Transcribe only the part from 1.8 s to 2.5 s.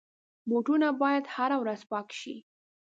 پاک شي.